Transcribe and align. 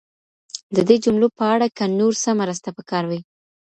د 0.75 0.77
دې 0.87 0.97
جملو 1.03 1.27
په 1.37 1.43
اړه 1.53 1.67
که 1.77 1.83
نور 1.99 2.13
څه 2.23 2.29
مرسته 2.41 2.69
پکار 2.77 3.03
وي؟ 3.09 3.19